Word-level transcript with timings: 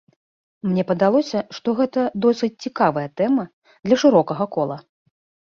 Мне 0.69 0.85
падалося, 0.91 1.41
што 1.57 1.67
гэта 1.81 2.05
досыць 2.27 2.49
цікавая 2.67 3.05
тэма, 3.23 3.47
для 3.91 3.95
шырокага 4.07 4.51
кола. 4.59 4.77